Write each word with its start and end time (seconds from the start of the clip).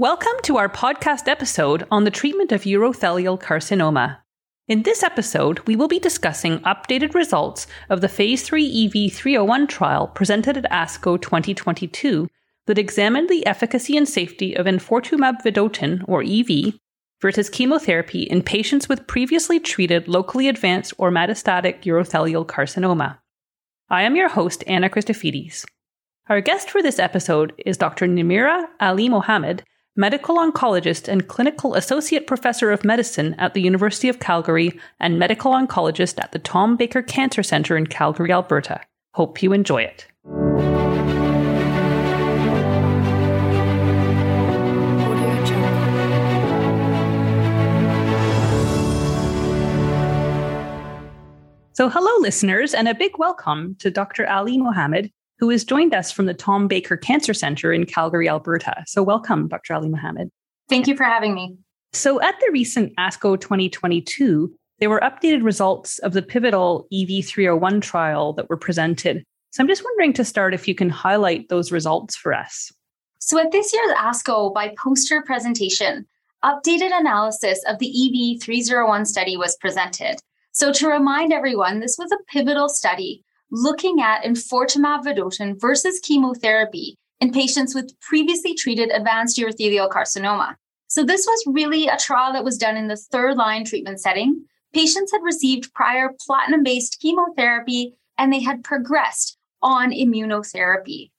Welcome 0.00 0.32
to 0.44 0.56
our 0.56 0.70
podcast 0.70 1.28
episode 1.28 1.86
on 1.90 2.04
the 2.04 2.10
treatment 2.10 2.52
of 2.52 2.62
urothelial 2.62 3.38
carcinoma. 3.38 4.16
In 4.66 4.82
this 4.82 5.02
episode, 5.02 5.60
we 5.66 5.76
will 5.76 5.88
be 5.88 5.98
discussing 5.98 6.60
updated 6.60 7.12
results 7.12 7.66
of 7.90 8.00
the 8.00 8.08
Phase 8.08 8.42
3 8.42 8.88
EV301 8.88 9.68
trial 9.68 10.06
presented 10.08 10.56
at 10.56 10.70
ASCO 10.70 11.20
2022 11.20 12.28
that 12.66 12.78
examined 12.78 13.28
the 13.28 13.46
efficacy 13.46 13.94
and 13.94 14.08
safety 14.08 14.54
of 14.54 14.64
enfortumab 14.64 15.42
vedotin, 15.42 16.02
or 16.08 16.22
EV, 16.22 16.80
versus 17.20 17.50
chemotherapy 17.50 18.22
in 18.22 18.42
patients 18.42 18.88
with 18.88 19.06
previously 19.06 19.60
treated 19.60 20.08
locally 20.08 20.48
advanced 20.48 20.94
or 20.96 21.10
metastatic 21.10 21.82
urothelial 21.82 22.46
carcinoma. 22.46 23.18
I 23.90 24.04
am 24.04 24.16
your 24.16 24.30
host, 24.30 24.64
Anna 24.66 24.88
Christofides. 24.88 25.66
Our 26.30 26.40
guest 26.40 26.70
for 26.70 26.80
this 26.82 26.98
episode 26.98 27.52
is 27.66 27.76
Dr. 27.76 28.06
Nimira 28.06 28.64
Alimohamed, 28.80 29.60
medical 30.00 30.38
oncologist 30.38 31.08
and 31.08 31.28
clinical 31.28 31.74
associate 31.74 32.26
professor 32.26 32.70
of 32.70 32.86
medicine 32.86 33.34
at 33.36 33.52
the 33.52 33.60
University 33.60 34.08
of 34.08 34.18
Calgary 34.18 34.80
and 34.98 35.18
medical 35.18 35.52
oncologist 35.52 36.18
at 36.18 36.32
the 36.32 36.38
Tom 36.38 36.74
Baker 36.74 37.02
Cancer 37.02 37.42
Centre 37.42 37.76
in 37.76 37.86
Calgary, 37.86 38.32
Alberta. 38.32 38.80
Hope 39.12 39.42
you 39.42 39.52
enjoy 39.52 39.82
it. 39.82 40.06
So, 51.74 51.90
hello, 51.90 52.10
listeners, 52.20 52.72
and 52.72 52.88
a 52.88 52.94
big 52.94 53.18
welcome 53.18 53.76
to 53.80 53.90
Dr. 53.90 54.24
Alimohamed, 54.24 55.10
who 55.40 55.48
has 55.48 55.64
joined 55.64 55.94
us 55.94 56.12
from 56.12 56.26
the 56.26 56.34
Tom 56.34 56.68
Baker 56.68 56.98
Cancer 56.98 57.32
Center 57.32 57.72
in 57.72 57.86
Calgary, 57.86 58.28
Alberta. 58.28 58.84
So, 58.86 59.02
welcome, 59.02 59.48
Dr. 59.48 59.72
Alimohamed. 59.72 60.28
Thank 60.68 60.86
you 60.86 60.94
for 60.94 61.04
having 61.04 61.34
me. 61.34 61.56
So, 61.94 62.20
at 62.20 62.38
the 62.38 62.50
recent 62.52 62.94
ASCO 62.96 63.40
2022, 63.40 64.54
there 64.78 64.90
were 64.90 65.00
updated 65.00 65.42
results 65.42 65.98
of 66.00 66.12
the 66.12 66.22
pivotal 66.22 66.86
EV301 66.92 67.80
trial 67.80 68.34
that 68.34 68.50
were 68.50 68.58
presented. 68.58 69.24
So, 69.50 69.62
I'm 69.62 69.68
just 69.68 69.82
wondering 69.82 70.12
to 70.12 70.24
start 70.24 70.52
if 70.52 70.68
you 70.68 70.74
can 70.74 70.90
highlight 70.90 71.48
those 71.48 71.72
results 71.72 72.14
for 72.14 72.34
us. 72.34 72.70
So, 73.18 73.38
at 73.38 73.50
this 73.50 73.72
year's 73.72 73.96
ASCO, 73.96 74.52
by 74.52 74.74
poster 74.78 75.22
presentation, 75.22 76.06
updated 76.44 76.90
analysis 76.92 77.64
of 77.66 77.78
the 77.78 77.88
EV301 77.88 79.06
study 79.06 79.38
was 79.38 79.56
presented. 79.56 80.16
So, 80.52 80.70
to 80.70 80.86
remind 80.86 81.32
everyone, 81.32 81.80
this 81.80 81.96
was 81.98 82.12
a 82.12 82.22
pivotal 82.30 82.68
study 82.68 83.24
looking 83.50 84.00
at 84.00 84.24
enfortumab 84.24 85.04
vedotin 85.04 85.60
versus 85.60 86.00
chemotherapy 86.00 86.96
in 87.20 87.32
patients 87.32 87.74
with 87.74 87.98
previously 88.00 88.54
treated 88.54 88.90
advanced 88.90 89.38
urothelial 89.38 89.90
carcinoma. 89.90 90.54
So 90.88 91.04
this 91.04 91.26
was 91.26 91.44
really 91.46 91.86
a 91.86 91.96
trial 91.96 92.32
that 92.32 92.44
was 92.44 92.58
done 92.58 92.76
in 92.76 92.88
the 92.88 92.96
third 92.96 93.36
line 93.36 93.64
treatment 93.64 94.00
setting. 94.00 94.44
Patients 94.72 95.12
had 95.12 95.22
received 95.22 95.72
prior 95.74 96.10
platinum 96.26 96.62
based 96.62 96.98
chemotherapy 97.00 97.94
and 98.18 98.32
they 98.32 98.40
had 98.40 98.64
progressed 98.64 99.36
on 99.62 99.92
immunotherapy. 99.92 101.10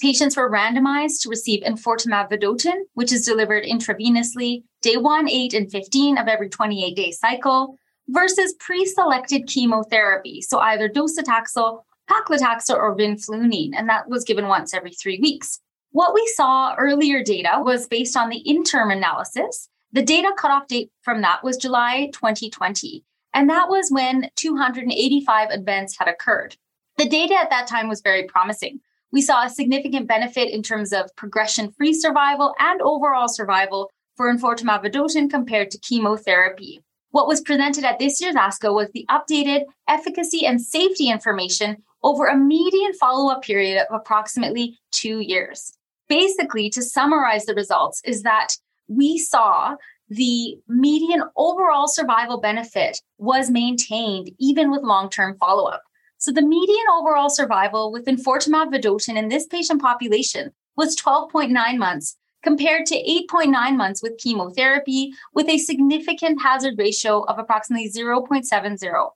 Patients 0.00 0.36
were 0.36 0.50
randomized 0.50 1.22
to 1.22 1.28
receive 1.28 1.62
enfortumab 1.64 2.30
vedotin, 2.30 2.82
which 2.94 3.12
is 3.12 3.24
delivered 3.24 3.64
intravenously 3.64 4.62
day 4.80 4.96
1, 4.96 5.28
8, 5.28 5.54
and 5.54 5.70
15 5.70 6.18
of 6.18 6.28
every 6.28 6.48
28 6.48 6.94
day 6.94 7.10
cycle, 7.10 7.76
versus 8.08 8.54
pre-selected 8.58 9.46
chemotherapy. 9.46 10.40
So 10.40 10.58
either 10.58 10.88
docetaxel, 10.88 11.82
paclitaxel, 12.10 12.76
or 12.76 12.96
vinflunine, 12.96 13.72
and 13.76 13.88
that 13.88 14.08
was 14.08 14.24
given 14.24 14.48
once 14.48 14.74
every 14.74 14.92
three 14.92 15.18
weeks. 15.20 15.60
What 15.90 16.14
we 16.14 16.26
saw 16.34 16.74
earlier 16.76 17.22
data 17.22 17.60
was 17.62 17.86
based 17.86 18.16
on 18.16 18.28
the 18.28 18.38
interim 18.38 18.90
analysis. 18.90 19.68
The 19.92 20.02
data 20.02 20.32
cutoff 20.36 20.66
date 20.66 20.90
from 21.02 21.22
that 21.22 21.42
was 21.42 21.56
July 21.56 22.10
2020, 22.12 23.04
and 23.32 23.48
that 23.48 23.68
was 23.68 23.90
when 23.90 24.30
285 24.36 25.48
events 25.50 25.96
had 25.98 26.08
occurred. 26.08 26.56
The 26.98 27.08
data 27.08 27.34
at 27.34 27.50
that 27.50 27.66
time 27.66 27.88
was 27.88 28.00
very 28.00 28.24
promising. 28.24 28.80
We 29.12 29.22
saw 29.22 29.44
a 29.44 29.50
significant 29.50 30.06
benefit 30.06 30.50
in 30.50 30.62
terms 30.62 30.92
of 30.92 31.14
progression-free 31.16 31.94
survival 31.94 32.54
and 32.58 32.82
overall 32.82 33.28
survival 33.28 33.90
for 34.16 34.34
vedotin 34.34 35.30
compared 35.30 35.70
to 35.70 35.78
chemotherapy. 35.78 36.82
What 37.10 37.26
was 37.26 37.40
presented 37.40 37.84
at 37.84 37.98
this 37.98 38.20
year's 38.20 38.34
ASCO 38.34 38.74
was 38.74 38.90
the 38.92 39.06
updated 39.10 39.64
efficacy 39.88 40.44
and 40.46 40.60
safety 40.60 41.08
information 41.08 41.82
over 42.02 42.26
a 42.26 42.36
median 42.36 42.92
follow 42.94 43.30
up 43.32 43.42
period 43.42 43.78
of 43.78 43.86
approximately 43.94 44.78
two 44.90 45.20
years. 45.20 45.72
Basically, 46.08 46.70
to 46.70 46.82
summarize 46.82 47.46
the 47.46 47.54
results, 47.54 48.00
is 48.04 48.22
that 48.22 48.48
we 48.88 49.18
saw 49.18 49.76
the 50.08 50.58
median 50.68 51.22
overall 51.36 51.86
survival 51.86 52.40
benefit 52.40 53.02
was 53.18 53.50
maintained 53.50 54.30
even 54.38 54.70
with 54.70 54.82
long 54.82 55.10
term 55.10 55.36
follow 55.38 55.64
up. 55.68 55.82
So 56.18 56.32
the 56.32 56.42
median 56.42 56.86
overall 56.92 57.30
survival 57.30 57.92
with 57.92 58.06
enfortumab 58.06 58.72
vedotin 58.72 59.16
in 59.16 59.28
this 59.28 59.46
patient 59.46 59.80
population 59.80 60.52
was 60.76 60.96
12.9 60.96 61.76
months 61.76 62.16
compared 62.42 62.86
to 62.86 62.94
8.9 62.94 63.76
months 63.76 64.02
with 64.02 64.18
chemotherapy, 64.18 65.12
with 65.34 65.48
a 65.48 65.58
significant 65.58 66.42
hazard 66.42 66.74
ratio 66.78 67.22
of 67.24 67.38
approximately 67.38 67.90
0.70. 67.90 69.10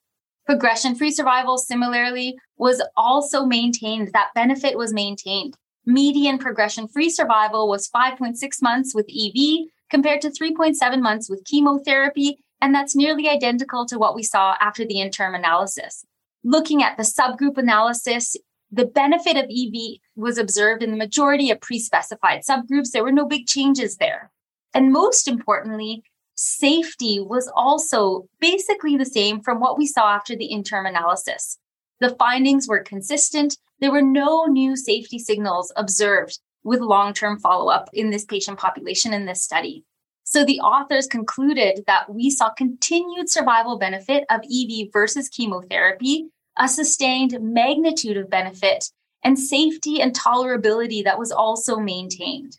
Progression 0.45 0.95
free 0.95 1.13
survival, 1.13 1.57
similarly, 1.57 2.37
was 2.57 2.83
also 2.97 3.45
maintained. 3.45 4.13
That 4.13 4.31
benefit 4.35 4.77
was 4.77 4.93
maintained. 4.93 5.57
Median 5.87 6.39
progression 6.39 6.89
free 6.89 7.11
survival 7.11 7.69
was 7.69 7.89
5.6 7.89 8.37
months 8.61 8.95
with 8.95 9.09
EV 9.09 9.69
compared 9.91 10.21
to 10.23 10.31
3.7 10.31 11.01
months 11.01 11.31
with 11.31 11.45
chemotherapy. 11.45 12.39
And 12.61 12.75
that's 12.75 12.97
nearly 12.97 13.29
identical 13.29 13.87
to 13.87 13.99
what 13.99 14.15
we 14.15 14.23
saw 14.23 14.55
after 14.61 14.85
the 14.85 15.01
interim 15.01 15.35
analysis. 15.35 16.05
Looking 16.45 16.83
at 16.83 16.97
the 16.97 17.03
subgroup 17.03 17.59
analysis, 17.59 18.37
the 18.73 18.87
benefit 18.87 19.37
of 19.37 19.45
EV 19.45 20.01
was 20.17 20.39
observed 20.39 20.83
in 20.83 20.91
the 20.91 20.97
majority 20.97 21.51
of 21.51 21.61
pre 21.61 21.79
specified 21.79 22.41
subgroups. 22.43 22.91
There 22.91 23.05
were 23.05 23.13
no 23.13 23.27
big 23.27 23.47
changes 23.47 23.99
there. 23.99 24.33
And 24.75 24.93
most 24.93 25.29
importantly, 25.29 26.03
safety 26.35 27.21
was 27.21 27.53
also 27.55 28.27
basically 28.41 28.97
the 28.97 29.05
same 29.05 29.43
from 29.43 29.61
what 29.61 29.77
we 29.77 29.87
saw 29.87 30.15
after 30.15 30.35
the 30.35 30.47
interim 30.47 30.87
analysis. 30.87 31.59
The 32.01 32.17
findings 32.19 32.67
were 32.67 32.83
consistent. 32.83 33.59
There 33.81 33.93
were 33.93 34.03
no 34.03 34.47
new 34.47 34.75
safety 34.75 35.19
signals 35.19 35.71
observed 35.77 36.39
with 36.65 36.81
long 36.81 37.13
term 37.13 37.39
follow 37.39 37.71
up 37.71 37.91
in 37.93 38.11
this 38.11 38.25
patient 38.25 38.59
population 38.59 39.13
in 39.13 39.27
this 39.27 39.43
study. 39.43 39.85
So 40.25 40.45
the 40.45 40.61
authors 40.61 41.07
concluded 41.07 41.85
that 41.87 42.13
we 42.13 42.31
saw 42.31 42.51
continued 42.51 43.29
survival 43.29 43.77
benefit 43.77 44.25
of 44.31 44.41
EV 44.41 44.89
versus 44.91 45.29
chemotherapy 45.29 46.29
a 46.59 46.69
sustained 46.69 47.39
magnitude 47.41 48.17
of 48.17 48.31
benefit 48.31 48.91
and 49.25 49.39
safety 49.39 50.01
and 50.01 50.15
tolerability 50.15 51.05
that 51.05 51.19
was 51.19 51.33
also 51.33 51.77
maintained. 51.79 52.59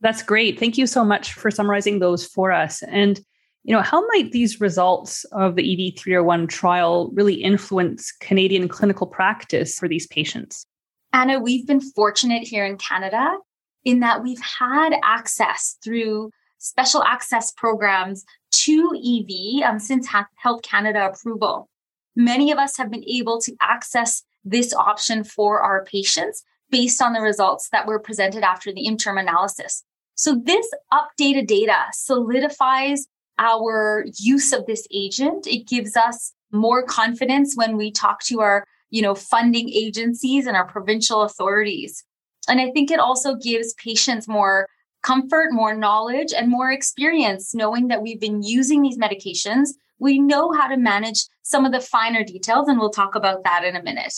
That's 0.00 0.22
great. 0.22 0.58
Thank 0.58 0.76
you 0.76 0.86
so 0.86 1.04
much 1.04 1.32
for 1.32 1.50
summarizing 1.50 1.98
those 1.98 2.26
for 2.26 2.52
us. 2.52 2.82
And 2.82 3.20
you 3.66 3.74
know, 3.74 3.80
how 3.80 4.06
might 4.08 4.30
these 4.32 4.60
results 4.60 5.24
of 5.32 5.56
the 5.56 5.62
EV301 5.62 6.50
trial 6.50 7.10
really 7.14 7.36
influence 7.36 8.12
Canadian 8.12 8.68
clinical 8.68 9.06
practice 9.06 9.78
for 9.78 9.88
these 9.88 10.06
patients? 10.06 10.66
Anna, 11.14 11.40
we've 11.40 11.66
been 11.66 11.80
fortunate 11.80 12.46
here 12.46 12.66
in 12.66 12.76
Canada 12.76 13.38
in 13.84 14.00
that 14.00 14.22
we've 14.22 14.42
had 14.42 14.94
access 15.02 15.78
through 15.82 16.30
special 16.58 17.02
access 17.04 17.52
programs 17.52 18.24
to 18.52 18.90
EV 18.94 19.68
um, 19.68 19.78
since 19.78 20.08
Health 20.36 20.62
Canada 20.62 21.06
approval 21.06 21.68
many 22.16 22.50
of 22.50 22.58
us 22.58 22.76
have 22.76 22.90
been 22.90 23.04
able 23.04 23.40
to 23.42 23.56
access 23.60 24.22
this 24.44 24.74
option 24.74 25.24
for 25.24 25.60
our 25.60 25.84
patients 25.84 26.42
based 26.70 27.00
on 27.00 27.12
the 27.12 27.20
results 27.20 27.68
that 27.72 27.86
were 27.86 27.98
presented 27.98 28.42
after 28.42 28.72
the 28.72 28.86
interim 28.86 29.18
analysis. 29.18 29.84
So 30.14 30.40
this 30.44 30.68
updated 30.92 31.46
data 31.46 31.76
solidifies 31.92 33.06
our 33.38 34.04
use 34.18 34.52
of 34.52 34.66
this 34.66 34.86
agent. 34.92 35.46
It 35.46 35.66
gives 35.66 35.96
us 35.96 36.32
more 36.52 36.84
confidence 36.84 37.54
when 37.56 37.76
we 37.76 37.90
talk 37.90 38.22
to 38.24 38.40
our, 38.40 38.64
you 38.90 39.02
know, 39.02 39.14
funding 39.14 39.68
agencies 39.70 40.46
and 40.46 40.56
our 40.56 40.66
provincial 40.66 41.22
authorities. 41.22 42.04
And 42.48 42.60
I 42.60 42.70
think 42.70 42.90
it 42.90 43.00
also 43.00 43.34
gives 43.34 43.74
patients 43.74 44.28
more 44.28 44.68
comfort, 45.02 45.52
more 45.52 45.74
knowledge, 45.74 46.32
and 46.36 46.48
more 46.48 46.70
experience 46.70 47.54
knowing 47.54 47.88
that 47.88 48.02
we've 48.02 48.20
been 48.20 48.42
using 48.42 48.82
these 48.82 48.98
medications 48.98 49.70
we 49.98 50.18
know 50.18 50.52
how 50.52 50.68
to 50.68 50.76
manage 50.76 51.24
some 51.42 51.64
of 51.64 51.72
the 51.72 51.80
finer 51.80 52.24
details, 52.24 52.68
and 52.68 52.78
we'll 52.78 52.90
talk 52.90 53.14
about 53.14 53.44
that 53.44 53.64
in 53.64 53.76
a 53.76 53.82
minute. 53.82 54.14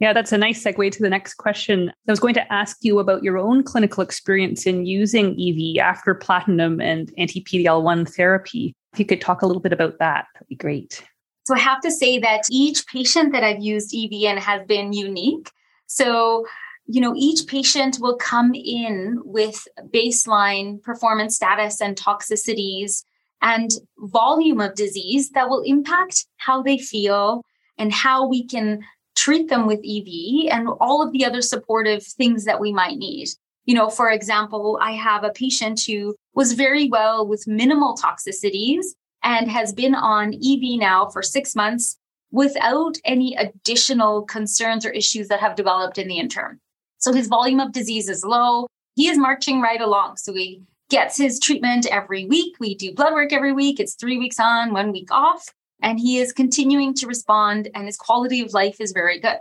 Yeah, 0.00 0.12
that's 0.12 0.32
a 0.32 0.38
nice 0.38 0.62
segue 0.62 0.92
to 0.92 1.02
the 1.02 1.08
next 1.08 1.34
question. 1.34 1.90
I 1.90 2.12
was 2.12 2.20
going 2.20 2.34
to 2.34 2.52
ask 2.52 2.76
you 2.82 3.00
about 3.00 3.24
your 3.24 3.36
own 3.36 3.64
clinical 3.64 4.02
experience 4.02 4.64
in 4.64 4.86
using 4.86 5.32
EV 5.32 5.82
after 5.82 6.14
platinum 6.14 6.80
and 6.80 7.12
anti 7.18 7.42
PDL 7.42 7.82
1 7.82 8.06
therapy. 8.06 8.74
If 8.92 9.00
you 9.00 9.06
could 9.06 9.20
talk 9.20 9.42
a 9.42 9.46
little 9.46 9.60
bit 9.60 9.72
about 9.72 9.98
that, 9.98 10.26
that'd 10.34 10.48
be 10.48 10.54
great. 10.54 11.02
So 11.46 11.54
I 11.54 11.58
have 11.58 11.80
to 11.80 11.90
say 11.90 12.18
that 12.20 12.42
each 12.50 12.86
patient 12.86 13.32
that 13.32 13.42
I've 13.42 13.62
used 13.62 13.94
EV 13.94 14.12
in 14.12 14.36
has 14.36 14.62
been 14.66 14.92
unique. 14.92 15.50
So 15.86 16.46
you 16.88 17.02
know, 17.02 17.12
each 17.14 17.46
patient 17.46 17.98
will 18.00 18.16
come 18.16 18.54
in 18.54 19.20
with 19.22 19.68
baseline 19.94 20.82
performance 20.82 21.36
status 21.36 21.82
and 21.82 21.94
toxicities 21.96 23.04
and 23.42 23.70
volume 23.98 24.60
of 24.60 24.74
disease 24.74 25.30
that 25.30 25.48
will 25.48 25.62
impact 25.62 26.26
how 26.36 26.62
they 26.62 26.78
feel 26.78 27.44
and 27.78 27.92
how 27.92 28.26
we 28.26 28.46
can 28.46 28.80
treat 29.16 29.48
them 29.48 29.66
with 29.66 29.80
EV 29.80 30.50
and 30.50 30.68
all 30.80 31.02
of 31.02 31.12
the 31.12 31.24
other 31.24 31.42
supportive 31.42 32.02
things 32.04 32.44
that 32.44 32.60
we 32.60 32.72
might 32.72 32.96
need. 32.98 33.28
You 33.64 33.74
know, 33.74 33.90
for 33.90 34.10
example, 34.10 34.78
I 34.80 34.92
have 34.92 35.24
a 35.24 35.30
patient 35.30 35.82
who 35.86 36.14
was 36.34 36.52
very 36.52 36.88
well 36.88 37.26
with 37.26 37.46
minimal 37.46 37.96
toxicities 37.96 38.86
and 39.22 39.50
has 39.50 39.72
been 39.72 39.94
on 39.94 40.34
EV 40.34 40.78
now 40.78 41.08
for 41.08 41.22
six 41.22 41.54
months 41.54 41.98
without 42.30 42.96
any 43.04 43.34
additional 43.36 44.22
concerns 44.22 44.86
or 44.86 44.90
issues 44.90 45.28
that 45.28 45.40
have 45.40 45.56
developed 45.56 45.98
in 45.98 46.08
the 46.08 46.18
interim. 46.18 46.60
So 46.98 47.12
his 47.12 47.28
volume 47.28 47.60
of 47.60 47.72
disease 47.72 48.08
is 48.08 48.24
low. 48.24 48.68
He 48.94 49.08
is 49.08 49.18
marching 49.18 49.60
right 49.60 49.80
along. 49.80 50.16
So 50.16 50.32
he 50.34 50.62
gets 50.90 51.16
his 51.16 51.38
treatment 51.38 51.86
every 51.86 52.26
week. 52.26 52.56
We 52.60 52.74
do 52.74 52.94
blood 52.94 53.12
work 53.12 53.32
every 53.32 53.52
week. 53.52 53.78
It's 53.78 53.94
three 53.94 54.18
weeks 54.18 54.40
on, 54.40 54.72
one 54.72 54.92
week 54.92 55.10
off. 55.10 55.48
And 55.82 56.00
he 56.00 56.18
is 56.18 56.32
continuing 56.32 56.94
to 56.94 57.06
respond, 57.06 57.68
and 57.74 57.86
his 57.86 57.96
quality 57.96 58.40
of 58.40 58.52
life 58.52 58.80
is 58.80 58.92
very 58.92 59.20
good. 59.20 59.38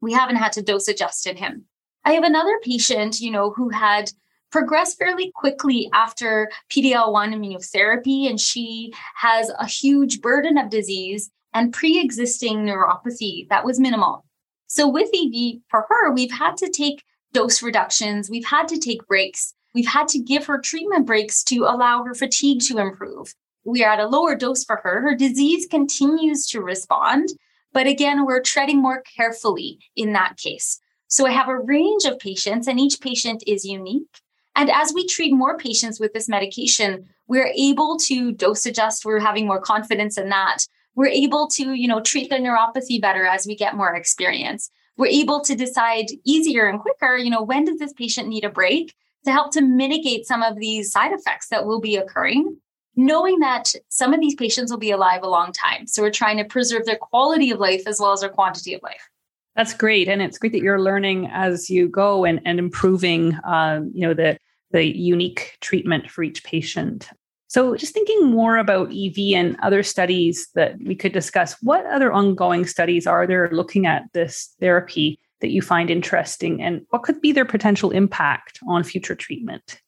We 0.00 0.12
haven't 0.12 0.36
had 0.36 0.52
to 0.52 0.62
dose 0.62 0.86
adjust 0.86 1.26
in 1.26 1.36
him. 1.36 1.64
I 2.04 2.12
have 2.12 2.24
another 2.24 2.58
patient, 2.62 3.20
you 3.20 3.30
know, 3.30 3.50
who 3.50 3.70
had 3.70 4.12
progressed 4.50 4.98
fairly 4.98 5.32
quickly 5.34 5.90
after 5.92 6.50
PD-L1 6.70 7.34
immunotherapy, 7.34 8.28
and 8.28 8.40
she 8.40 8.92
has 9.16 9.50
a 9.58 9.66
huge 9.66 10.20
burden 10.20 10.58
of 10.58 10.70
disease 10.70 11.30
and 11.52 11.72
pre-existing 11.72 12.58
neuropathy 12.58 13.48
that 13.48 13.64
was 13.64 13.80
minimal. 13.80 14.24
So 14.66 14.88
with 14.88 15.10
EV 15.14 15.60
for 15.68 15.86
her, 15.88 16.12
we've 16.12 16.32
had 16.32 16.56
to 16.58 16.70
take 16.70 17.04
dose 17.32 17.62
reductions, 17.62 18.30
we've 18.30 18.46
had 18.46 18.68
to 18.68 18.78
take 18.78 19.06
breaks, 19.06 19.54
we've 19.74 19.86
had 19.86 20.08
to 20.08 20.18
give 20.18 20.46
her 20.46 20.58
treatment 20.58 21.06
breaks 21.06 21.42
to 21.44 21.64
allow 21.64 22.02
her 22.04 22.14
fatigue 22.14 22.60
to 22.62 22.78
improve. 22.78 23.34
We 23.64 23.84
are 23.84 23.92
at 23.92 24.00
a 24.00 24.06
lower 24.06 24.34
dose 24.34 24.64
for 24.64 24.80
her. 24.82 25.00
Her 25.02 25.14
disease 25.14 25.66
continues 25.66 26.46
to 26.48 26.60
respond, 26.60 27.28
but 27.72 27.86
again, 27.86 28.24
we're 28.24 28.42
treading 28.42 28.80
more 28.80 29.02
carefully 29.16 29.78
in 29.96 30.12
that 30.14 30.36
case. 30.36 30.80
So 31.08 31.26
I 31.26 31.30
have 31.32 31.48
a 31.48 31.58
range 31.58 32.04
of 32.04 32.18
patients, 32.18 32.68
and 32.68 32.78
each 32.78 33.00
patient 33.00 33.42
is 33.46 33.64
unique. 33.64 34.20
And 34.56 34.70
as 34.70 34.92
we 34.94 35.06
treat 35.06 35.32
more 35.32 35.58
patients 35.58 36.00
with 36.00 36.12
this 36.12 36.28
medication, 36.28 37.06
we're 37.26 37.52
able 37.56 37.96
to 38.06 38.32
dose 38.32 38.66
adjust. 38.66 39.04
We're 39.04 39.20
having 39.20 39.46
more 39.46 39.60
confidence 39.60 40.18
in 40.18 40.28
that 40.30 40.66
we're 40.94 41.06
able 41.06 41.48
to 41.48 41.74
you 41.74 41.88
know 41.88 42.00
treat 42.00 42.30
the 42.30 42.36
neuropathy 42.36 43.00
better 43.00 43.24
as 43.24 43.46
we 43.46 43.56
get 43.56 43.76
more 43.76 43.94
experience 43.94 44.70
we're 44.96 45.06
able 45.06 45.40
to 45.40 45.54
decide 45.54 46.06
easier 46.24 46.66
and 46.66 46.80
quicker 46.80 47.16
you 47.16 47.30
know 47.30 47.42
when 47.42 47.64
does 47.64 47.78
this 47.78 47.92
patient 47.92 48.28
need 48.28 48.44
a 48.44 48.50
break 48.50 48.94
to 49.24 49.32
help 49.32 49.52
to 49.52 49.60
mitigate 49.60 50.26
some 50.26 50.42
of 50.42 50.56
these 50.56 50.90
side 50.90 51.12
effects 51.12 51.48
that 51.48 51.66
will 51.66 51.80
be 51.80 51.96
occurring 51.96 52.56
knowing 52.96 53.38
that 53.40 53.72
some 53.88 54.12
of 54.12 54.20
these 54.20 54.34
patients 54.34 54.70
will 54.70 54.78
be 54.78 54.90
alive 54.90 55.22
a 55.22 55.28
long 55.28 55.52
time. 55.52 55.86
So 55.86 56.02
we're 56.02 56.10
trying 56.10 56.36
to 56.38 56.44
preserve 56.44 56.86
their 56.86 56.96
quality 56.96 57.50
of 57.50 57.58
life 57.58 57.82
as 57.86 57.98
well 58.00 58.12
as 58.12 58.20
their 58.20 58.28
quantity 58.28 58.74
of 58.74 58.82
life. 58.82 59.08
That's 59.56 59.74
great. 59.74 60.08
And 60.08 60.22
it's 60.22 60.38
great 60.38 60.52
that 60.52 60.62
you're 60.62 60.80
learning 60.80 61.26
as 61.32 61.68
you 61.68 61.88
go 61.88 62.24
and, 62.24 62.40
and 62.44 62.58
improving 62.58 63.36
um, 63.44 63.90
you 63.94 64.06
know 64.06 64.14
the 64.14 64.38
the 64.70 64.84
unique 64.84 65.56
treatment 65.60 66.10
for 66.10 66.22
each 66.22 66.44
patient. 66.44 67.08
So, 67.48 67.74
just 67.74 67.92
thinking 67.92 68.26
more 68.26 68.58
about 68.58 68.92
EV 68.92 69.34
and 69.34 69.56
other 69.60 69.82
studies 69.82 70.48
that 70.54 70.78
we 70.78 70.94
could 70.94 71.12
discuss, 71.12 71.56
what 71.62 71.84
other 71.86 72.12
ongoing 72.12 72.64
studies 72.64 73.08
are 73.08 73.26
there 73.26 73.50
looking 73.50 73.86
at 73.86 74.04
this 74.12 74.54
therapy 74.60 75.18
that 75.40 75.50
you 75.50 75.62
find 75.62 75.90
interesting, 75.90 76.62
and 76.62 76.86
what 76.90 77.02
could 77.02 77.20
be 77.20 77.32
their 77.32 77.44
potential 77.44 77.90
impact 77.90 78.58
on 78.68 78.84
future 78.84 79.14
treatment? 79.14 79.80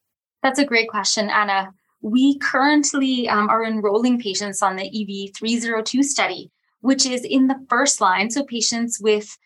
That's 0.43 0.59
a 0.59 0.65
great 0.65 0.89
question, 0.89 1.31
Anna. 1.31 1.73
We 2.01 2.39
currently 2.39 3.29
um, 3.29 3.49
are 3.49 3.65
enrolling 3.65 4.21
patients 4.21 4.63
on 4.63 4.77
the 4.77 4.91
EV302 4.91 6.03
study, 6.03 6.51
which 6.81 7.07
is 7.07 7.25
in 7.25 7.47
the 7.47 7.65
first 7.69 8.01
line. 8.01 8.31
So, 8.31 8.45
patients 8.45 8.99
with 9.01 9.37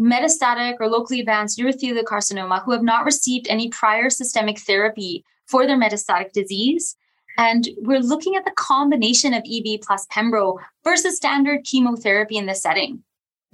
metastatic 0.00 0.74
or 0.80 0.88
locally 0.88 1.20
advanced 1.20 1.58
urothelial 1.58 2.04
carcinoma 2.04 2.64
who 2.64 2.72
have 2.72 2.82
not 2.82 3.04
received 3.04 3.46
any 3.48 3.68
prior 3.68 4.10
systemic 4.10 4.58
therapy 4.58 5.24
for 5.46 5.66
their 5.66 5.78
metastatic 5.78 6.32
disease 6.32 6.96
and 7.36 7.68
we're 7.78 8.00
looking 8.00 8.36
at 8.36 8.44
the 8.44 8.52
combination 8.52 9.34
of 9.34 9.42
EV 9.50 9.80
plus 9.80 10.06
Pembro 10.06 10.58
versus 10.84 11.16
standard 11.16 11.64
chemotherapy 11.64 12.36
in 12.36 12.46
this 12.46 12.62
setting. 12.62 13.02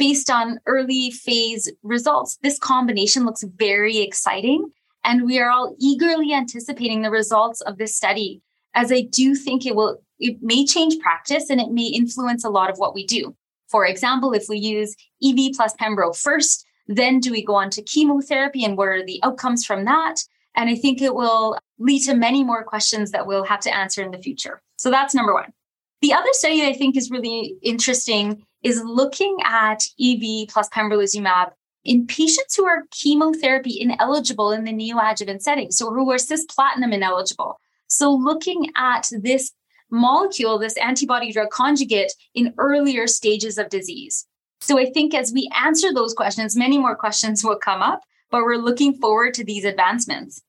Based 0.01 0.31
on 0.31 0.59
early 0.65 1.11
phase 1.11 1.71
results, 1.83 2.39
this 2.43 2.59
combination 2.59 3.27
looks 3.27 3.45
very 3.57 3.99
exciting. 3.99 4.73
And 5.05 5.27
we 5.27 5.39
are 5.39 5.51
all 5.51 5.77
eagerly 5.79 6.33
anticipating 6.33 7.03
the 7.03 7.11
results 7.11 7.61
of 7.61 7.77
this 7.77 7.95
study, 7.95 8.41
as 8.75 8.91
I 8.91 9.03
do 9.03 9.35
think 9.35 9.67
it 9.67 9.77
will, 9.77 10.03
it 10.19 10.39
may 10.41 10.65
change 10.65 10.99
practice 11.01 11.51
and 11.51 11.61
it 11.61 11.71
may 11.71 11.85
influence 11.85 12.47
a 12.47 12.49
lot 12.49 12.71
of 12.71 12.79
what 12.79 12.95
we 12.95 13.07
do. 13.07 13.37
For 13.69 13.85
example, 13.85 14.33
if 14.33 14.47
we 14.49 14.57
use 14.57 14.97
EV 15.23 15.53
plus 15.55 15.75
Pembro 15.77 16.17
first, 16.17 16.65
then 16.87 17.21
do 17.21 17.31
we 17.31 17.45
go 17.45 17.55
on 17.55 17.69
to 17.69 17.83
chemotherapy 17.83 18.65
and 18.65 18.79
what 18.79 18.89
are 18.89 19.05
the 19.05 19.21
outcomes 19.23 19.67
from 19.67 19.85
that? 19.85 20.17
And 20.57 20.71
I 20.71 20.77
think 20.77 21.03
it 21.03 21.15
will 21.15 21.59
lead 21.79 22.05
to 22.05 22.15
many 22.15 22.43
more 22.43 22.65
questions 22.65 23.11
that 23.11 23.27
we'll 23.27 23.45
have 23.45 23.61
to 23.61 23.77
answer 23.77 24.03
in 24.03 24.13
the 24.13 24.19
future. 24.19 24.63
So 24.77 24.91
that's 24.91 25.15
number 25.15 25.35
one. 25.35 25.53
The 26.01 26.15
other 26.15 26.33
study 26.33 26.65
I 26.65 26.73
think 26.73 26.97
is 26.97 27.11
really 27.11 27.57
interesting 27.63 28.47
is 28.63 28.83
looking 28.85 29.39
at 29.45 29.85
EV 30.01 30.49
plus 30.49 30.69
pembrolizumab 30.69 31.53
in 31.85 32.07
patients 32.07 32.55
who 32.55 32.67
are 32.67 32.85
chemotherapy 32.91 33.81
ineligible 33.81 34.53
in 34.53 34.65
the 34.65 34.73
neoadjuvant 34.73 35.41
setting, 35.41 35.71
so 35.71 35.91
who 35.91 36.11
are 36.11 36.17
cisplatin 36.17 36.93
ineligible. 36.93 37.59
So 37.89 38.13
looking 38.13 38.71
at 38.77 39.09
this 39.13 39.53
molecule, 39.91 40.59
this 40.59 40.77
antibody 40.77 41.33
drug 41.33 41.51
conjugate 41.51 42.13
in 42.35 42.55
earlier 42.59 43.07
stages 43.07 43.59
of 43.59 43.71
disease. 43.71 44.27
So 44.61 44.79
I 44.79 44.91
think 44.91 45.15
as 45.15 45.33
we 45.33 45.51
answer 45.59 45.93
those 45.93 46.15
questions, 46.15 46.55
many 46.55 46.79
more 46.79 46.95
questions 46.95 47.43
will 47.43 47.57
come 47.57 47.83
up, 47.83 48.03
but 48.31 48.43
we're 48.43 48.57
looking 48.57 48.95
forward 48.95 49.35
to 49.35 49.45
these 49.45 49.65
advancements. 49.65 50.43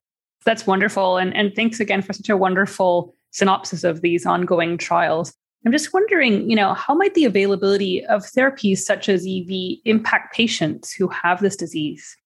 That's 0.44 0.66
wonderful. 0.66 1.16
And, 1.16 1.34
and 1.34 1.54
thanks 1.54 1.80
again 1.80 2.02
for 2.02 2.12
such 2.12 2.28
a 2.28 2.36
wonderful 2.36 3.14
synopsis 3.30 3.84
of 3.84 4.02
these 4.02 4.26
ongoing 4.26 4.76
trials. 4.76 5.32
I'm 5.64 5.72
just 5.72 5.92
wondering, 5.92 6.50
you 6.50 6.56
know, 6.56 6.74
how 6.74 6.94
might 6.94 7.14
the 7.14 7.24
availability 7.24 8.04
of 8.06 8.22
therapies 8.22 8.78
such 8.78 9.08
as 9.08 9.26
EV 9.26 9.78
impact 9.84 10.34
patients 10.34 10.92
who 10.92 11.08
have 11.08 11.40
this 11.40 11.56
disease? 11.56 12.16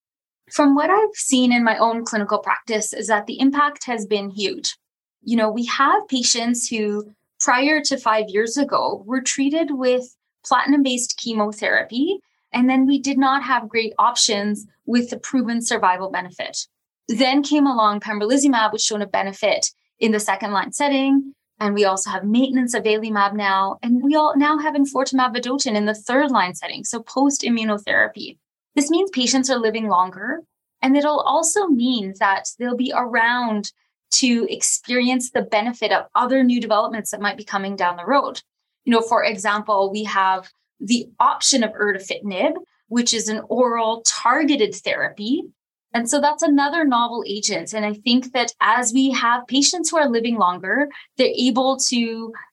From 0.51 0.75
what 0.75 0.91
I've 0.91 1.15
seen 1.15 1.53
in 1.53 1.65
my 1.65 1.77
own 1.77 2.05
clinical 2.05 2.39
practice 2.39 2.93
is 2.93 3.09
that 3.09 3.27
the 3.27 3.39
impact 3.39 3.85
has 3.85 4.07
been 4.07 4.31
huge. 4.31 4.75
You 5.23 5.37
know, 5.37 5.51
we 5.51 5.67
have 5.67 6.09
patients 6.09 6.69
who 6.69 7.13
prior 7.41 7.83
to 7.83 7.99
5 7.99 8.25
years 8.29 8.57
ago 8.57 9.03
were 9.07 9.21
treated 9.21 9.73
with 9.73 10.17
platinum-based 10.47 11.19
chemotherapy 11.19 12.21
and 12.53 12.71
then 12.71 12.87
we 12.87 12.99
did 12.99 13.19
not 13.19 13.43
have 13.43 13.69
great 13.69 13.93
options 13.99 14.65
with 14.87 15.11
the 15.11 15.19
proven 15.19 15.61
survival 15.61 16.11
benefit. 16.11 16.57
Then 17.09 17.43
came 17.43 17.67
along 17.67 18.01
pembrolizumab, 18.01 18.73
which 18.73 18.83
shown 18.83 19.03
a 19.03 19.07
benefit 19.07 19.71
in 19.99 20.13
the 20.13 20.21
second 20.21 20.53
line 20.53 20.73
setting. 20.73 21.35
And 21.59 21.75
we 21.75 21.85
also 21.85 22.11
have 22.11 22.25
maintenance 22.25 22.75
of 22.75 22.85
avelumab 22.85 23.35
now. 23.35 23.79
And 23.83 24.03
we 24.03 24.15
all 24.15 24.37
now 24.37 24.59
have 24.59 24.75
enfortumab 24.75 25.35
vedotin 25.35 25.75
in 25.75 25.87
the 25.87 25.95
third 25.95 26.31
line 26.31 26.55
setting, 26.55 26.85
so 26.85 27.03
post 27.03 27.43
immunotherapy. 27.43 28.39
This 28.75 28.91
means 28.91 29.11
patients 29.11 29.49
are 29.49 29.59
living 29.59 29.89
longer. 29.89 30.43
And 30.83 30.97
it'll 30.97 31.21
also 31.21 31.67
mean 31.67 32.15
that 32.21 32.49
they'll 32.59 32.77
be 32.77 32.93
around 32.95 33.73
to 34.13 34.47
experience 34.51 35.31
the 35.31 35.43
benefit 35.43 35.93
of 35.93 36.07
other 36.15 36.45
new 36.45 36.61
developments 36.61 37.11
that 37.11 37.21
might 37.21 37.37
be 37.37 37.45
coming 37.45 37.75
down 37.75 37.97
the 37.97 38.05
road. 38.05 38.43
You 38.85 38.93
know, 38.93 39.01
for 39.01 39.25
example, 39.25 39.91
we 39.91 40.05
have 40.05 40.51
the 40.79 41.09
option 41.19 41.65
of 41.65 41.73
erdafitinib, 41.73 42.53
which 42.89 43.15
is 43.15 43.29
an 43.29 43.41
oral 43.49 44.03
targeted 44.07 44.75
therapy 44.75 45.45
and 45.97 46.11
so 46.11 46.21
that's 46.21 46.43
another 46.43 46.85
novel 46.85 47.25
agent. 47.27 47.73
And 47.73 47.87
I 47.87 47.95
think 47.95 48.35
that 48.35 48.53
as 48.61 48.93
we 48.93 49.13
have 49.13 49.47
patients 49.47 49.89
who 49.89 49.97
are 49.97 50.11
living 50.11 50.37
longer, 50.37 50.91
they're 51.17 51.33
able 51.35 51.79
to, 51.89 51.97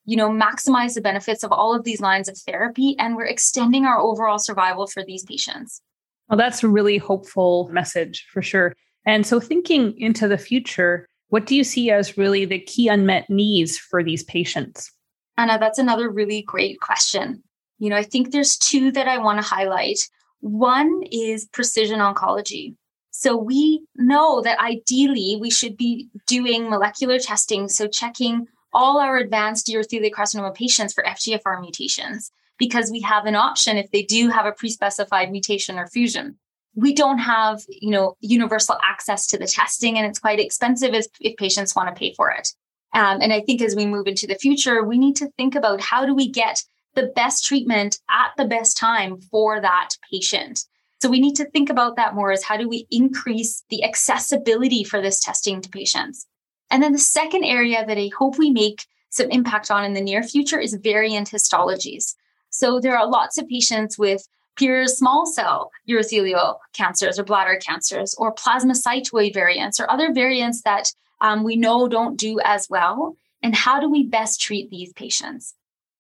you 0.06 0.16
know, 0.16 0.30
maximize 0.30 0.94
the 0.94 1.02
benefits 1.02 1.44
of 1.44 1.52
all 1.52 1.76
of 1.76 1.84
these 1.84 2.00
lines 2.00 2.30
of 2.30 2.38
therapy. 2.38 2.96
And 2.98 3.18
we're 3.18 3.26
extending 3.26 3.84
our 3.84 4.00
overall 4.00 4.40
survival 4.40 4.88
for 4.88 5.04
these 5.04 5.26
patients. 5.26 5.82
Well, 6.30 6.38
that's 6.38 6.64
a 6.64 6.70
really 6.70 6.98
hopeful 6.98 7.68
message 7.70 8.26
for 8.32 8.42
sure. 8.42 8.74
And 9.06 9.28
so 9.28 9.42
thinking 9.42 9.94
into 10.00 10.30
the 10.30 10.38
future, 10.38 11.06
what 11.28 11.46
do 11.46 11.54
you 11.54 11.66
see 11.66 11.92
as 11.92 12.18
really 12.18 12.46
the 12.46 12.60
key 12.60 12.88
unmet 12.88 13.30
needs 13.30 13.78
for 13.78 14.06
these 14.06 14.24
patients? 14.24 14.90
Anna, 15.38 15.60
that's 15.60 15.80
another 15.80 16.10
really 16.10 16.44
great 16.44 16.80
question. 16.80 17.44
You 17.78 17.90
know, 17.90 17.98
I 17.98 18.04
think 18.04 18.32
there's 18.32 18.56
two 18.56 18.90
that 18.94 19.10
I 19.10 19.18
want 19.18 19.42
to 19.42 19.46
highlight. 19.46 20.00
One 20.40 21.04
is 21.12 21.46
precision 21.52 22.00
oncology. 22.00 22.78
So 23.16 23.38
we 23.38 23.86
know 23.96 24.42
that 24.42 24.60
ideally 24.60 25.38
we 25.40 25.52
should 25.52 25.78
be 25.78 26.10
doing 26.26 26.70
molecular 26.70 27.20
testing. 27.20 27.70
So 27.70 27.88
checking 27.88 28.48
all 28.74 29.00
our 29.00 29.18
advanced 29.18 29.68
urothelial 29.68 30.12
carcinoma 30.12 30.54
patients 30.54 30.94
for 30.94 31.04
FGFR 31.04 31.62
mutations 31.62 32.32
because 32.58 32.90
we 32.92 33.02
have 33.02 33.26
an 33.26 33.36
option 33.36 33.78
if 33.78 33.92
they 33.92 34.02
do 34.02 34.30
have 34.30 34.48
a 34.48 34.52
pre-specified 34.52 35.32
mutation 35.32 35.78
or 35.78 35.88
fusion. 35.88 36.38
we 36.76 36.92
don't 36.94 37.20
have, 37.20 37.62
you 37.70 37.92
know, 37.92 38.18
universal 38.20 38.78
access 38.84 39.28
to 39.28 39.38
the 39.38 39.46
testing 39.46 39.98
and 39.98 40.08
it's 40.08 40.18
quite 40.18 40.40
expensive 40.40 40.96
if, 40.96 41.06
if 41.22 41.36
patients 41.38 41.76
want 41.76 41.88
to 41.88 42.00
pay 42.00 42.14
for 42.14 42.32
it. 42.32 42.50
Um, 42.94 43.22
and 43.22 43.32
I 43.32 43.42
think 43.42 43.62
as 43.62 43.76
we 43.76 43.86
move 43.86 44.08
into 44.08 44.26
the 44.26 44.36
future, 44.36 44.84
we 44.84 44.98
need 44.98 45.16
to 45.18 45.30
think 45.38 45.54
about 45.54 45.82
how 45.82 46.06
do 46.06 46.16
we 46.16 46.30
get 46.30 46.64
the 46.96 47.12
best 47.16 47.46
treatment 47.46 48.00
at 48.10 48.32
the 48.38 48.46
best 48.46 48.76
time 48.76 49.22
for 49.22 49.62
that 49.62 49.90
patient. 50.12 50.66
So 51.04 51.10
we 51.10 51.20
need 51.20 51.36
to 51.36 51.50
think 51.50 51.70
about 51.70 51.98
that 51.98 52.16
more 52.16 52.32
as 52.32 52.46
how 52.46 52.56
do 52.56 52.70
we 52.70 52.88
increase 52.90 53.66
the 53.70 53.84
accessibility 53.84 54.86
for 54.86 55.02
this 55.02 55.20
testing 55.20 55.60
to 55.60 55.68
patients? 55.68 56.28
And 56.72 56.82
then 56.82 56.94
the 56.94 56.98
second 56.98 57.44
area 57.44 57.86
that 57.86 57.98
I 57.98 58.10
hope 58.18 58.38
we 58.38 58.50
make 58.50 58.86
some 59.10 59.30
impact 59.30 59.70
on 59.70 59.84
in 59.84 59.96
the 59.96 60.00
near 60.00 60.24
future 60.24 60.62
is 60.62 60.76
variant 60.76 61.30
histologies. 61.30 62.16
So 62.52 62.80
there 62.80 62.98
are 62.98 63.06
lots 63.06 63.38
of 63.38 63.50
patients 63.50 64.00
with 64.00 64.26
pure 64.56 64.88
small 64.88 65.26
cell 65.26 65.72
urothelial 65.90 66.60
cancers 66.72 67.20
or 67.20 67.26
bladder 67.26 67.58
cancers 67.58 68.16
or 68.18 68.34
plasmacytoid 68.34 69.34
variants 69.34 69.82
or 69.82 69.92
other 69.92 70.14
variants 70.14 70.62
that 70.62 70.90
um, 71.20 71.44
we 71.44 71.58
know 71.58 71.90
don't 71.90 72.16
do 72.16 72.40
as 72.46 72.68
well. 72.70 73.18
And 73.42 73.54
how 73.54 73.82
do 73.82 73.90
we 73.90 74.08
best 74.08 74.40
treat 74.40 74.70
these 74.70 74.94
patients? 74.94 75.54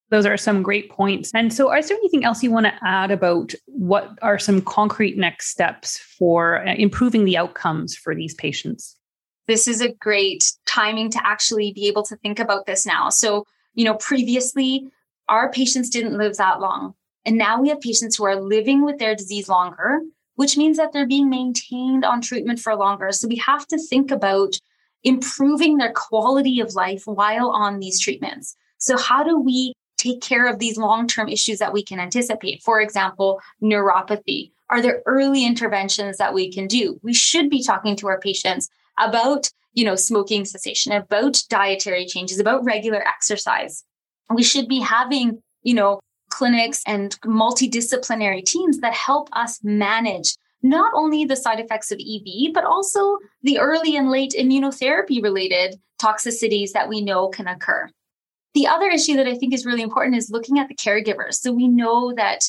Those 0.10 0.26
are 0.26 0.38
some 0.38 0.62
great 0.62 0.92
points. 0.92 1.32
And 1.34 1.52
so, 1.54 1.74
is 1.74 1.88
there 1.88 1.98
anything 1.98 2.24
else 2.24 2.44
you 2.44 2.52
want 2.52 2.68
to 2.68 2.78
add 2.84 3.12
about 3.12 3.54
what 3.66 4.18
are 4.22 4.38
some 4.38 4.62
concrete 4.62 5.18
next 5.18 5.50
steps 5.50 5.98
for 5.98 6.68
uh, 6.68 6.76
improving 6.76 7.26
the 7.26 7.38
outcomes 7.38 7.96
for 7.96 8.14
these 8.14 8.36
patients? 8.36 8.96
This 9.48 9.68
is 9.68 9.82
a 9.82 9.94
great 9.94 10.52
timing 10.66 11.10
to 11.12 11.28
actually 11.28 11.74
be 11.74 11.88
able 11.88 12.04
to 12.04 12.16
think 12.18 12.40
about 12.40 12.66
this 12.66 12.86
now. 12.86 13.10
So, 13.10 13.46
you 13.74 13.86
know, 13.86 13.96
previously, 13.96 14.88
our 15.30 15.52
patients 15.52 15.90
didn't 15.90 16.18
live 16.18 16.38
that 16.38 16.60
long. 16.60 16.94
And 17.26 17.38
now 17.38 17.62
we 17.62 17.70
have 17.70 17.82
patients 17.82 18.16
who 18.16 18.26
are 18.26 18.40
living 18.40 18.86
with 18.86 19.00
their 19.00 19.16
disease 19.16 19.48
longer, 19.50 20.02
which 20.36 20.58
means 20.58 20.78
that 20.78 20.92
they're 20.92 21.08
being 21.08 21.30
maintained 21.30 22.04
on 22.06 22.22
treatment 22.22 22.60
for 22.60 22.76
longer. 22.76 23.12
So 23.12 23.28
we 23.28 23.38
have 23.38 23.66
to 23.68 23.78
think 23.78 24.12
about 24.12 24.58
improving 25.04 25.78
their 25.78 25.92
quality 25.92 26.60
of 26.60 26.76
life 26.76 27.04
while 27.06 27.50
on 27.50 27.80
these 27.80 28.00
treatments. 28.00 28.56
So, 28.78 28.98
how 28.98 29.24
do 29.24 29.40
we 29.40 29.74
take 30.04 30.22
care 30.22 30.48
of 30.48 30.60
these 30.60 30.78
long 30.78 31.08
term 31.08 31.30
issues 31.30 31.60
that 31.60 31.74
we 31.74 31.84
can 31.84 32.00
anticipate? 32.00 32.62
For 32.64 32.82
example, 32.82 33.40
neuropathy. 33.62 34.52
Are 34.70 34.82
there 34.82 35.02
early 35.06 35.46
interventions 35.46 36.18
that 36.18 36.34
we 36.34 36.52
can 36.52 36.68
do? 36.68 37.00
We 37.04 37.14
should 37.14 37.50
be 37.50 37.64
talking 37.64 37.96
to 37.98 38.08
our 38.08 38.20
patients 38.20 38.70
about 39.00 39.50
you 39.74 39.86
know 39.86 39.96
smoking 39.96 40.46
cessation 40.46 40.92
about 40.92 41.42
dietary 41.50 42.06
changes 42.06 42.40
about 42.40 42.64
regular 42.64 43.02
exercise 43.08 43.84
we 44.30 44.44
should 44.44 44.68
be 44.68 44.80
having 44.80 45.42
you 45.64 45.74
know 45.74 46.00
clinics 46.30 46.82
and 46.88 47.20
multidisciplinary 47.22 48.44
teams 48.44 48.80
that 48.80 48.94
help 48.94 49.30
us 49.34 49.60
manage 49.64 50.36
not 50.64 50.92
only 50.96 51.26
the 51.26 51.36
side 51.36 51.60
effects 51.60 51.92
of 51.92 52.00
EV, 52.00 52.54
but 52.54 52.64
also 52.64 53.18
the 53.44 53.60
early 53.60 53.96
and 53.98 54.10
late 54.10 54.34
immunotherapy 54.40 55.22
related 55.22 55.76
toxicities 56.02 56.72
that 56.72 56.88
we 56.88 57.02
know 57.02 57.28
can 57.28 57.48
occur. 57.48 57.90
The 58.54 58.68
other 58.68 58.88
issue 58.90 59.16
that 59.16 59.28
I 59.28 59.36
think 59.36 59.54
is 59.54 59.66
really 59.66 59.82
important 59.82 60.16
is 60.16 60.30
looking 60.30 60.60
at 60.60 60.68
the 60.68 60.76
caregivers. 60.76 61.36
So 61.36 61.52
we 61.52 61.68
know 61.68 62.14
that 62.14 62.44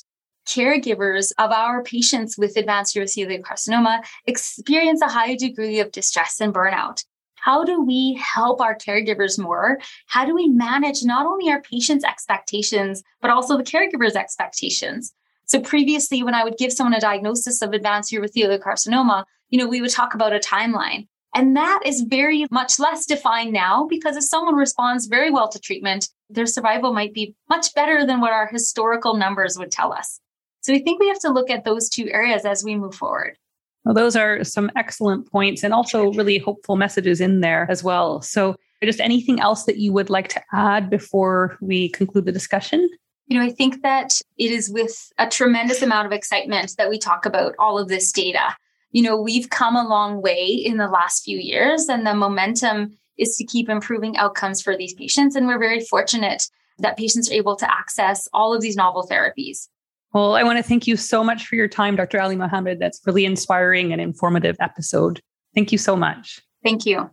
caregivers 0.46 1.32
of 1.38 1.50
our 1.50 1.82
patients 1.82 2.36
with 2.36 2.56
advanced 2.56 2.94
urothelial 2.94 3.40
carcinoma 3.40 4.04
experience 4.26 5.00
a 5.00 5.08
high 5.08 5.34
degree 5.34 5.80
of 5.80 5.92
distress 5.92 6.40
and 6.40 6.52
burnout. 6.52 7.04
How 7.36 7.64
do 7.64 7.80
we 7.80 8.18
help 8.22 8.60
our 8.60 8.74
caregivers 8.74 9.38
more? 9.38 9.78
How 10.06 10.24
do 10.24 10.34
we 10.34 10.48
manage 10.48 11.04
not 11.04 11.26
only 11.26 11.50
our 11.50 11.60
patients' 11.60 12.04
expectations, 12.04 13.02
but 13.20 13.30
also 13.30 13.56
the 13.56 13.64
caregivers' 13.64 14.16
expectations? 14.16 15.12
So 15.46 15.60
previously, 15.60 16.22
when 16.22 16.34
I 16.34 16.42
would 16.42 16.56
give 16.56 16.72
someone 16.72 16.94
a 16.94 17.00
diagnosis 17.00 17.60
of 17.60 17.72
advanced 17.72 18.12
urothelial 18.12 18.60
carcinoma, 18.60 19.24
you 19.50 19.58
know, 19.58 19.68
we 19.68 19.82
would 19.82 19.90
talk 19.90 20.14
about 20.14 20.32
a 20.32 20.38
timeline. 20.38 21.06
And 21.34 21.56
that 21.56 21.80
is 21.84 22.02
very 22.02 22.46
much 22.50 22.78
less 22.78 23.06
defined 23.06 23.52
now 23.52 23.86
because 23.88 24.16
if 24.16 24.22
someone 24.24 24.54
responds 24.54 25.06
very 25.06 25.30
well 25.30 25.48
to 25.48 25.58
treatment, 25.58 26.08
their 26.30 26.46
survival 26.46 26.92
might 26.92 27.12
be 27.12 27.34
much 27.48 27.74
better 27.74 28.06
than 28.06 28.20
what 28.20 28.32
our 28.32 28.46
historical 28.46 29.16
numbers 29.16 29.58
would 29.58 29.72
tell 29.72 29.92
us. 29.92 30.20
So 30.60 30.72
we 30.72 30.78
think 30.78 31.00
we 31.00 31.08
have 31.08 31.18
to 31.20 31.32
look 31.32 31.50
at 31.50 31.64
those 31.64 31.88
two 31.88 32.08
areas 32.10 32.44
as 32.44 32.62
we 32.62 32.76
move 32.76 32.94
forward. 32.94 33.36
Well, 33.84 33.94
those 33.94 34.16
are 34.16 34.44
some 34.44 34.70
excellent 34.76 35.30
points 35.30 35.62
and 35.62 35.74
also 35.74 36.12
really 36.12 36.38
hopeful 36.38 36.76
messages 36.76 37.20
in 37.20 37.40
there 37.40 37.66
as 37.68 37.84
well. 37.84 38.22
So, 38.22 38.56
just 38.82 39.00
anything 39.00 39.40
else 39.40 39.64
that 39.64 39.78
you 39.78 39.94
would 39.94 40.10
like 40.10 40.28
to 40.28 40.42
add 40.52 40.90
before 40.90 41.56
we 41.62 41.88
conclude 41.88 42.26
the 42.26 42.32
discussion? 42.32 42.86
You 43.26 43.38
know, 43.38 43.44
I 43.44 43.50
think 43.50 43.80
that 43.80 44.20
it 44.36 44.50
is 44.50 44.68
with 44.68 45.10
a 45.16 45.26
tremendous 45.26 45.80
amount 45.80 46.04
of 46.04 46.12
excitement 46.12 46.74
that 46.76 46.90
we 46.90 46.98
talk 46.98 47.24
about 47.24 47.54
all 47.58 47.78
of 47.78 47.88
this 47.88 48.12
data. 48.12 48.54
You 48.94 49.02
know, 49.02 49.20
we've 49.20 49.50
come 49.50 49.74
a 49.74 49.86
long 49.86 50.22
way 50.22 50.46
in 50.46 50.76
the 50.76 50.86
last 50.86 51.24
few 51.24 51.36
years, 51.36 51.88
and 51.88 52.06
the 52.06 52.14
momentum 52.14 52.96
is 53.18 53.36
to 53.36 53.44
keep 53.44 53.68
improving 53.68 54.16
outcomes 54.16 54.62
for 54.62 54.76
these 54.76 54.94
patients. 54.94 55.34
And 55.34 55.48
we're 55.48 55.58
very 55.58 55.80
fortunate 55.80 56.48
that 56.78 56.96
patients 56.96 57.28
are 57.28 57.34
able 57.34 57.56
to 57.56 57.68
access 57.68 58.28
all 58.32 58.54
of 58.54 58.62
these 58.62 58.76
novel 58.76 59.04
therapies. 59.10 59.68
Well, 60.12 60.36
I 60.36 60.44
want 60.44 60.58
to 60.58 60.62
thank 60.62 60.86
you 60.86 60.96
so 60.96 61.24
much 61.24 61.48
for 61.48 61.56
your 61.56 61.66
time, 61.66 61.96
Dr. 61.96 62.18
Alimohamed. 62.18 62.78
That's 62.78 63.00
really 63.04 63.24
inspiring 63.24 63.92
and 63.92 64.00
informative 64.00 64.56
episode. 64.60 65.20
Thank 65.56 65.72
you 65.72 65.78
so 65.78 65.96
much. 65.96 66.40
Thank 66.62 66.86
you. 66.86 67.10